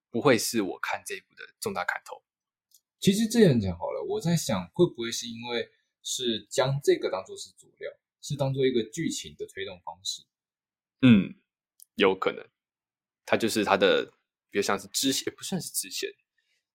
[0.10, 2.24] 不会是我看这一部的重大看头。
[3.02, 5.70] 其实这样讲好了，我在想会不会是因为
[6.02, 10.24] 是将这个当做是佐料，是当做一个剧情的推动方式？
[11.02, 11.36] 嗯，
[11.96, 12.48] 有可能，
[13.26, 14.14] 它就是它的，
[14.50, 16.10] 比如像是支线，也不算是支线，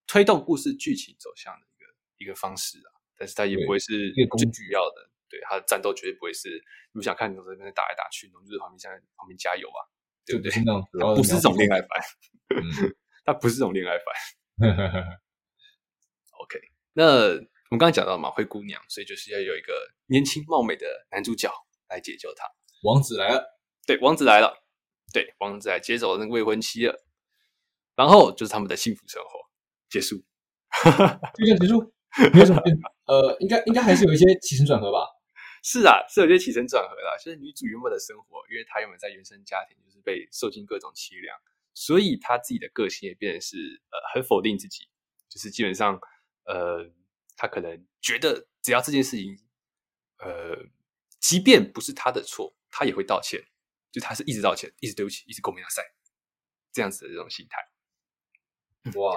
[0.06, 1.86] 推动故事剧情走向的一个
[2.18, 2.90] 一个方式啊。
[3.16, 6.48] 但是它也不会是一个工具要的，对，它的战斗绝对不会是
[6.92, 9.80] 你们想看你从这边打来打去，然后就是旁边在旁边加油啊，
[10.24, 10.50] 对不对？
[10.98, 11.88] 它不是这种恋爱番，
[13.26, 15.20] 它不是这种恋爱番。
[16.40, 16.58] OK，
[16.94, 17.04] 那
[17.34, 21.52] 我们刚才讲到嘛，灰姑娘，所以就是要有一个年轻貌美的男主角
[21.90, 22.44] 来解救她。
[22.82, 24.64] 王子来了，对，王子来了，
[25.12, 27.04] 对，王子来接走了那个未婚妻了，
[28.00, 29.28] 然后就是他们的幸福生活
[29.90, 30.16] 结束，
[31.36, 31.92] 就这样结束。
[32.32, 35.06] 没有什么变，呃，应该应该还是有一些起承转合吧。
[35.62, 37.02] 是啊，是有些起承转合的。
[37.22, 41.36] 就是女主原本的生活，因为她原本在原生家庭就是被受尽各种凄凉，
[41.74, 43.58] 所以她自己的个性也变得是
[43.90, 44.88] 呃很否定自己，
[45.28, 46.00] 就是基本上
[46.46, 46.90] 呃
[47.36, 49.38] 她可能觉得只要这件事情
[50.20, 50.56] 呃
[51.20, 53.44] 即便不是她的错，她也会道歉，
[53.92, 55.82] 就她是一直道歉，一直对不起，一直狗命大赛
[56.72, 57.69] 这样子的这种心态。
[58.96, 59.16] 哇！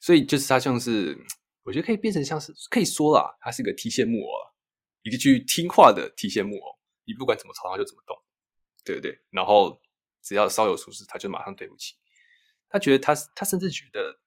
[0.00, 1.16] 所以就是他像是，
[1.62, 4.32] 我觉得可以变成像是可以说啦，他是一个提线木偶，
[5.02, 6.78] 一个去听话的提线木偶。
[7.04, 8.16] 你不管怎么吵，他就怎么动，
[8.84, 9.20] 对不对？
[9.30, 9.80] 然后
[10.22, 11.96] 只要稍有出事，他就马上对不起。
[12.68, 14.20] 他觉得他他甚至觉得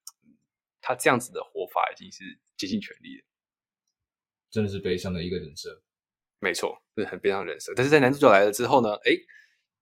[0.81, 3.25] 他这样子的活法已经是竭尽全力了，
[4.51, 5.81] 真的是悲伤的一个人设。
[6.39, 7.73] 没错，是很悲伤的人设。
[7.73, 9.11] 但是在男主角来了之后呢，哎，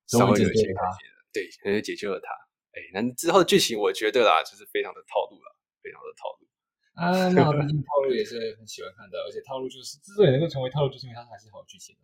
[0.07, 2.29] 稍微有一些改变了，对，人家解救了他。
[2.73, 5.57] 哎，那之后的剧情我觉得啦，就是非常的套路了。
[5.84, 6.47] 非常的套路
[6.93, 7.41] 啊，那
[7.89, 12.01] 套路也是很喜欢看的，而且套路就是之所以能够成为套路，就是因为它还是好剧情的。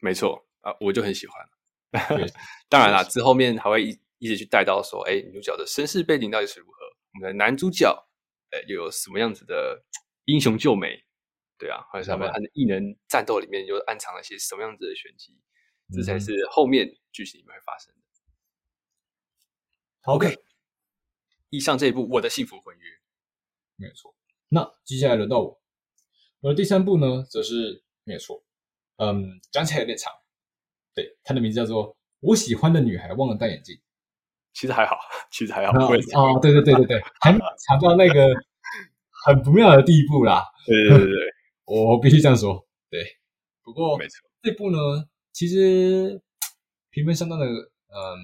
[0.00, 1.48] 没错啊，我就很喜欢。
[2.68, 6.84] 当然啦，之后面还会一一直去带到说，哎，女主角的身世背景到底是如何？
[7.14, 7.86] 我们的男主角，
[8.50, 9.84] 哎，又有什么样子的
[10.24, 11.04] 英雄救美？
[11.56, 15.40] 对啊，或者是他们的异能战斗里面又暗藏了些什么样子的玄机？
[15.86, 18.00] 嗯、这才是后面剧情里面会发生的。
[20.04, 20.34] OK，
[21.50, 22.88] 以上这一部《我的幸福婚约》。
[23.76, 24.14] 没有错，
[24.48, 25.60] 那接下来轮到我，
[26.40, 28.42] 我的第三部呢，则是没有错，
[28.96, 30.12] 嗯，讲起来有点长，
[30.94, 33.74] 对，它的名字叫做《我喜欢的女孩忘了戴眼镜》，
[34.52, 34.96] 其实还好，
[35.30, 35.88] 其实还好，啊，
[36.40, 37.32] 对对对对对，还
[37.68, 38.34] 长到那个
[39.24, 41.34] 很不妙的地步啦，对对对对，
[41.64, 43.18] 我必须这样说，对，
[43.62, 44.78] 不过没错，这部呢，
[45.32, 46.22] 其实
[46.90, 48.18] 评分相当的，嗯，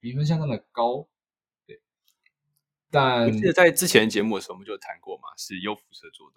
[0.00, 1.08] 评分相当的高。
[2.90, 6.36] 但我记得在之前节目的时候，我们就谈过嘛，是优辐社做的。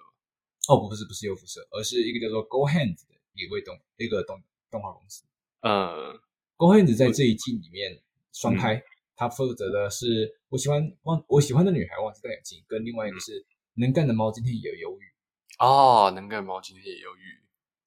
[0.70, 5.26] 哦，不是，不是优辐社，而是一个叫做 Go Hands 的一位动一个动动画公司。
[5.62, 6.14] 呃
[6.56, 8.82] ，Go Hands 在这一季里面双开，
[9.16, 15.04] 他负责的是我喜欢忘我喜欢的女孩忘记戴眼镜，跟另外一个是能干的猫今天也有忧郁。
[15.60, 17.44] 哦，能干的猫今天也忧郁。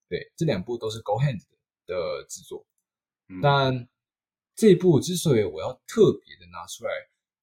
[0.09, 1.45] 对，这两部都是 Go Hands
[1.87, 2.67] 的制作。
[3.41, 3.89] 但
[4.55, 6.91] 这一部之所以我要特别的拿出来，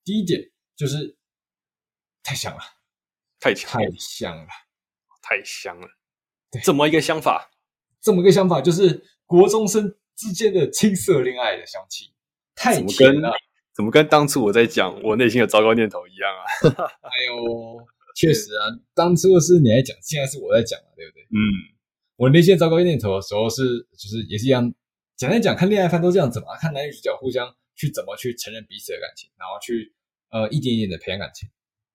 [0.03, 0.51] 第一点。
[0.83, 1.15] 就是
[2.23, 2.59] 太香了，
[3.39, 4.47] 太强，太香了，
[5.21, 5.87] 太香了。
[6.61, 7.51] 怎么一个想法？
[8.01, 12.11] 这么一个想法，就是国中生之间的青涩恋爱的香气，
[12.53, 13.31] 太甜了。
[13.73, 16.43] 怎么跟当初我在讲我内心的糟糕念头一样啊？
[16.99, 21.23] 哎呦，确实啊，当初是你在讲，现在是我在讲啊，对不对？
[21.23, 21.39] 嗯，
[22.17, 24.73] 我内心的糟糕念头的时候是，就是也是一样。
[25.15, 29.93] 简单讲，看恋爱番都这样子嘛，看男女主角互相去怎么去承认彼此的感情，然后去
[30.33, 31.47] 呃一点一点的培养感情，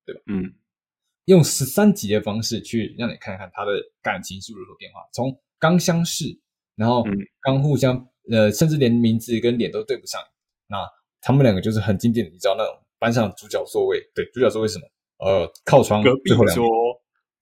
[0.07, 0.23] 对吧？
[0.29, 0.55] 嗯，
[1.27, 6.25] 用十三集的方式去让你看看他的感情是如何变化，从刚相识，
[6.77, 7.05] 然后
[7.43, 10.19] 刚互相呃，甚至连名字跟脸都对不上，
[10.69, 10.79] 那。
[11.21, 14.87] 他们两个就是很经典的，你知道那种班上主角座位，对，主角座位什么？
[15.19, 16.65] 呃，靠窗隔壁桌，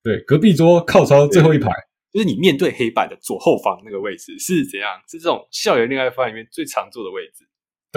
[0.02, 1.70] 对，隔壁桌靠窗最后一排，
[2.10, 4.98] 就是你面对黑板的左后方那个位置是怎样？
[5.06, 7.46] 是这种校园恋爱番里面最常坐的位置。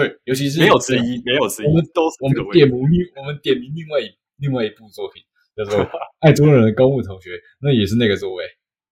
[0.00, 2.78] 对，尤其是没有之一，没有之一，我们都是我们点名，
[3.16, 5.22] 我们点名另外一另外一部作品
[5.56, 5.78] 叫做
[6.20, 8.44] 《爱多人的高木同学》，那也是那个座位，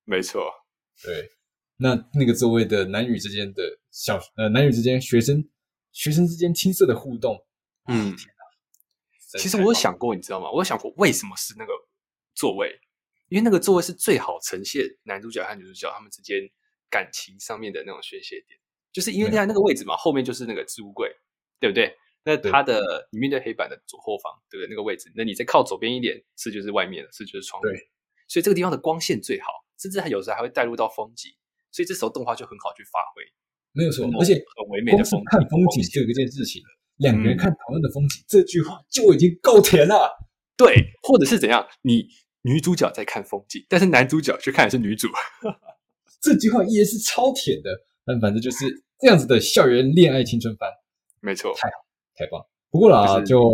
[0.05, 0.43] 没错。
[1.03, 1.31] 对，
[1.77, 5.49] 那那个座位的男女之间的小呃男女之间学生。
[5.91, 7.45] 学生之间青涩的互动，
[7.89, 8.15] 嗯，
[9.39, 10.49] 其实我有想过，你知道吗？
[10.53, 11.73] 我有想过为什么是那个
[12.35, 12.79] 座位，
[13.31, 16.39] 因为那个座位是最好呈现男主角和女主角他们之间
[16.89, 18.61] 感情上面的那种宣泄点，
[18.93, 21.11] 就是因为在那个位置嘛，后面就是那个置物柜，
[21.61, 21.97] 对不对？
[22.25, 24.69] 那它的你面对黑板的左后方，对不对？
[24.69, 27.89] 那个位置，那你再靠左边一点，是就是外面的，是就是窗户，对，
[28.27, 29.47] 所以这个地方的光线最好，
[29.79, 31.31] 甚至还有时候还会带入到风景，
[31.73, 33.23] 所以这时候动画就很好去发挥。
[33.73, 36.61] 没有错，而且很唯美的风景，看风景就有一件事情，
[36.97, 40.19] 两个人看同样的风景，这句话就已经够甜了。
[40.57, 41.67] 对，或者是怎样？
[41.83, 42.09] 你
[42.43, 45.09] 女主角在看风景，但是男主角却看的是女主，
[46.21, 47.71] 这句话也是超甜的。
[48.09, 48.65] 但反正就是
[48.99, 50.69] 这样子的校园恋爱青春番，
[51.21, 51.75] 没错，太好，
[52.17, 52.43] 太棒。
[52.71, 53.53] 不过啦，就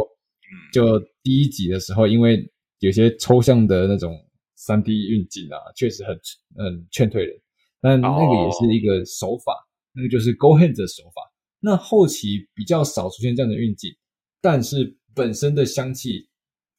[0.72, 4.16] 就第一集的时候，因为有些抽象的那种
[4.54, 6.14] 三 D 运镜啊，确实很
[6.56, 7.36] 嗯劝退人。
[7.80, 9.52] 但那个也是一个手法。
[9.96, 11.22] 那个就是 GoHands 的手法，
[11.60, 13.96] 那后期比较少出现这样的运镜，
[14.40, 16.28] 但是本身的香气，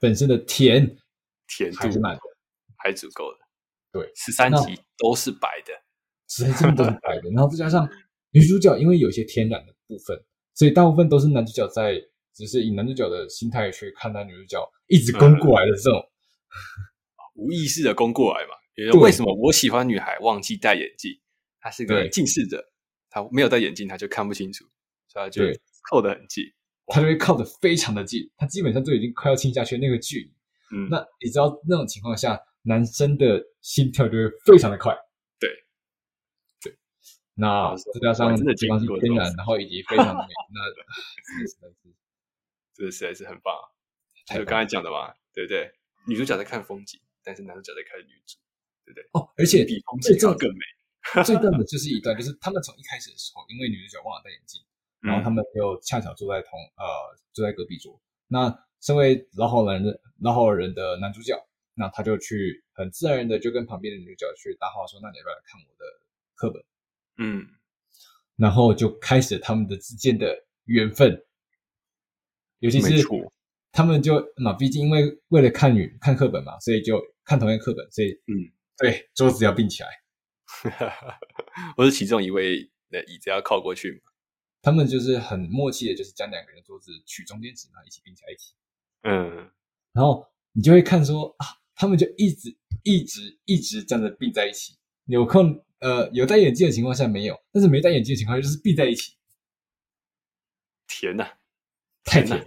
[0.01, 0.85] 本身的甜
[1.47, 2.21] 甜度还是满的，
[2.75, 3.37] 还足够的。
[3.93, 5.71] 对，十三集都是白的，
[6.27, 7.29] 十三集都是白的。
[7.31, 7.89] 然后再加上
[8.31, 10.17] 女主角，因为有些天然的部分，
[10.53, 11.93] 所以大部分都是男主角在，
[12.33, 16.57] 只是以男主角的心态去看待女主角一直攻过来的这种、嗯、
[17.35, 18.51] 无意识的攻过来嘛。
[18.75, 21.11] 也为什么我喜欢女孩忘记戴眼镜？
[21.61, 22.63] 她是个近视者。
[23.09, 24.65] 她没有戴眼镜，她就看不清楚，
[25.07, 25.43] 所以她就
[25.89, 26.43] 靠得很近，
[26.87, 30.31] 她就会靠得非常的近，她基本上都已经快要亲下去那个距离。
[30.75, 34.93] 嗯，那你知道那种情况下，男生的心跳就会非常的快。
[37.35, 40.65] 那再加上这个地方是天然，然后以及 非常的美，那
[41.47, 41.93] 实在是，
[42.73, 43.53] 这个实在是很棒。
[44.27, 45.71] 还有刚才讲的嘛，对不对？
[46.07, 48.37] 女主角在看风景，但是男主角在看女主，
[48.85, 49.03] 对不对？
[49.13, 51.23] 哦，而且比风景更美。
[51.23, 54.59] 最逗的 就是一段，就是他们从一开始的时候，因为女主角忘了戴眼镜，
[55.01, 56.83] 然后他们又恰巧坐在同呃
[57.33, 58.01] 坐在隔壁桌。
[58.27, 58.49] 那
[58.81, 61.37] 身为老好人的老好人的男主角，
[61.75, 65.85] 那他就去很自然的就跟旁边的女主角去搭话说：“那你要不要来看我的
[66.33, 66.63] 课本？”
[67.17, 67.47] 嗯，
[68.35, 71.23] 然后就开始他们的之间的缘分，
[72.59, 73.03] 尤其是
[73.71, 79.89] 他们就那，毕竟因为为了看女看课本嘛，所以就看同一课本，所以嗯，对，桌子要并起来。
[81.75, 84.11] 我是其中一位的椅子要靠过去嘛，
[84.61, 88.53] 他们就是很默契的，就是将两个人的桌子取中间值，然后一起并在一起。
[89.03, 89.51] 嗯，
[89.91, 94.77] 然后你就会看说啊，他们就一直一直一直这样子并在一起。
[95.05, 99.15] 有空呃有戴眼镜的情况下没有，但是没戴眼镜的情况下就是闭在一起。
[100.87, 101.37] 甜呐、啊，
[102.05, 102.45] 太甜了。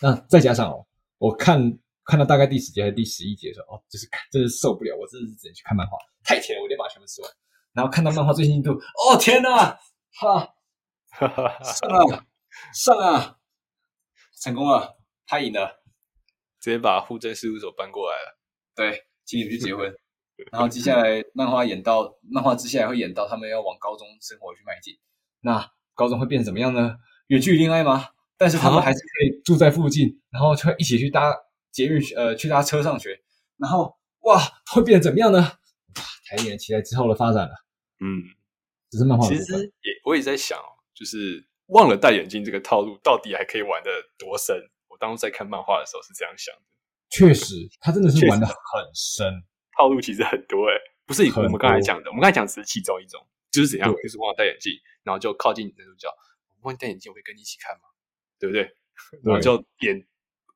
[0.00, 0.86] 那再加上哦，
[1.18, 7.30] 我看看到大概第十节还是第十一节的时候，哦，就是真是受不了，我真的是只能去看漫画，太甜了，我得把它全部吃完。
[7.72, 9.78] 然后看到漫画最新进度，哦天呐，
[10.14, 10.54] 哈，
[11.64, 12.26] 上啊
[12.72, 13.38] 上啊，
[14.40, 15.82] 成功了，他赢了，
[16.60, 18.38] 直接把户政事务所搬过来了。
[18.74, 19.94] 对，请你们去结婚。
[20.50, 24.98] 然后接下来漫画演到漫画接下来会演到他们要往高中生活去迈进。
[25.40, 26.96] 那高中会变成怎么样呢？
[27.28, 28.08] 远距离恋爱吗？
[28.36, 31.32] 但是他们还是可以住在附近，然后就会一起去搭
[31.70, 33.20] 捷运，呃，去搭车上学。
[33.56, 34.40] 然后哇，
[34.72, 35.52] 会变成怎么样呢？
[36.26, 37.52] 台艺人期待之后的发展了。
[38.00, 38.24] 嗯，
[38.90, 39.28] 只是漫画。
[39.28, 40.58] 其实也我也在想，
[40.94, 44.56] 就是忘了戴眼镜这个套路到底还可以玩的多深？
[44.88, 46.62] 我当初在看漫画的时候是这样想的。
[47.10, 48.54] 确实，他真的是玩的很
[48.94, 49.44] 深，
[49.76, 53.20] 套路其实很多诶、欸、不是我们刚才讲的，我们刚才讲只是其中一种，
[53.50, 56.08] 就是怎样，就是忘了戴眼镜，然后就靠近男主角，
[56.60, 57.82] 我忘记戴眼镜，我会跟你一起看嘛？
[58.38, 58.62] 对不对？
[59.22, 60.06] 然后就脸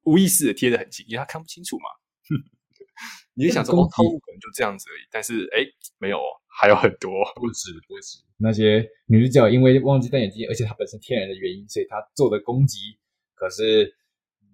[0.05, 1.85] 无意识的贴得很近，因为他看不清楚嘛。
[3.35, 5.03] 你就想说，哦，套路可能就这样子而已。
[5.11, 5.61] 但是，哎，
[5.99, 8.19] 没有，还有很多，不止不止。
[8.39, 12.99] 那些女主角因为忘记戴眼镜，而且她本身天然的原因，所以她做的攻击
[13.35, 13.95] 可是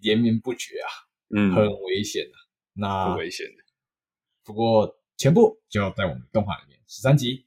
[0.01, 0.89] 连绵不绝啊，
[1.37, 2.41] 嗯，很危险的、啊。
[2.75, 3.63] 那很危险的。
[4.45, 7.47] 不过全部就要在我们动画里面十三集，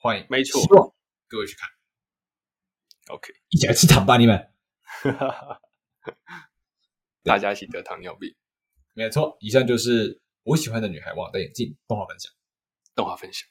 [0.00, 0.92] 欢迎，没错，希望
[1.28, 1.68] 各位去看。
[3.08, 4.48] OK，一起来吃糖吧，你们！
[7.22, 8.34] 大家一起得糖尿病，
[8.94, 9.36] 没错。
[9.40, 12.32] 以上就是我喜欢的女孩忘了戴眼镜动画分享，
[12.94, 13.48] 动画分享。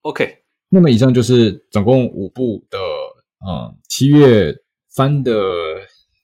[0.00, 2.78] OK，那么以上就是总共五部的
[3.46, 4.54] 嗯七月
[4.94, 5.32] 番的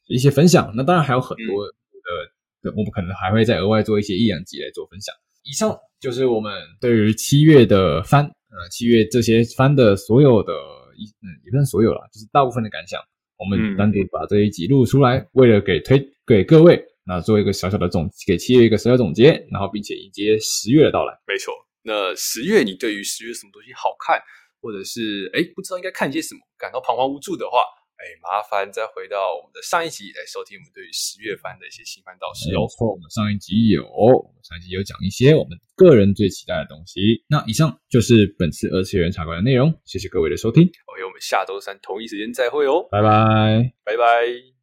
[0.07, 0.73] 一些分享。
[0.75, 5.15] 那当然还有很多的，嗯、我们可能还会再额外做一些一两集来做分享。
[5.49, 10.53] 以上就是我们对于七月的番，呃，七月这些番的所有的。
[10.99, 13.01] 嗯，也不算所有啦，就是大部分的感想，
[13.39, 21.15] 我们单独把这一集录出来，嗯、为了给推给各位，那做一个小小的总，给七月一个小小总结，然后并且迎接十月的到来。
[21.25, 24.21] 没错，那十月你对于十月什么东西好看，
[24.61, 27.63] 或者是哎不知道应该看些什么，感到彷徨无助的话。
[27.99, 32.49] 哎，麻烦再回到我们的上一集来收听我们对于十月番的一些新番导师。
[32.49, 37.25] 没错，我们上一集有，我们上一集有讲一些我们个人最期待的东西。
[37.27, 40.63] 那以上就是本次二次元茶馆的内容，谢谢各位的收听。
[40.63, 44.58] OK，我们下周三同一时间再会哦，拜拜，拜拜。